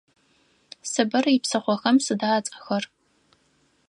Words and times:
Сыбыр 0.91 1.25
ипсыхъохэм 1.35 1.97
сыда 2.05 2.29
ацӏэхэр? 2.37 2.83